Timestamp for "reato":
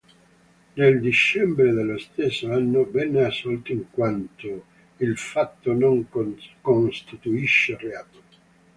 7.77-8.23